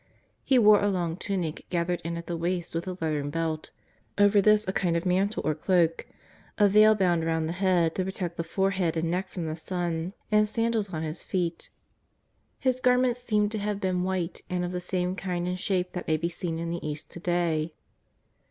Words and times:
He 0.43 0.57
wore 0.57 0.81
a 0.81 0.87
long 0.89 1.15
tunic 1.15 1.67
gathered 1.69 2.01
in 2.03 2.17
at 2.17 2.25
the 2.25 2.35
waist 2.35 2.73
with 2.73 2.87
a 2.87 2.97
leathern 2.99 3.29
Mt, 3.31 3.69
over 4.17 4.41
this 4.41 4.67
a 4.67 4.73
kind 4.73 4.97
of 4.97 5.05
mantle 5.05 5.43
or 5.45 5.53
cloak, 5.53 6.07
a 6.57 6.67
veil 6.67 6.95
bound 6.95 7.23
round 7.23 7.47
the 7.47 7.53
head 7.53 7.93
to 7.93 8.03
protect 8.03 8.35
the 8.35 8.43
forehead 8.43 8.97
and 8.97 9.11
neck 9.11 9.29
from 9.29 9.45
the 9.45 9.55
sun, 9.55 10.13
and 10.31 10.47
162 10.47 10.69
JESUS 10.71 10.87
OF 10.87 10.89
NAZAEETH. 10.93 10.93
163 10.93 10.93
sandals 10.93 10.93
on 10.95 11.03
His 11.03 11.23
feet. 11.23 11.69
His 12.57 12.81
garments 12.81 13.21
seem 13.21 13.49
to 13.49 13.59
have 13.59 13.79
been 13.79 14.03
white 14.03 14.41
and 14.49 14.65
of 14.65 14.71
the 14.71 14.81
same 14.81 15.15
kind 15.15 15.47
and 15.47 15.59
shape 15.59 15.91
that 15.91 16.07
may 16.07 16.17
be 16.17 16.29
seen 16.29 16.57
in 16.57 16.71
the 16.71 16.83
East 16.83 17.11
to 17.11 17.19
day. 17.19 17.73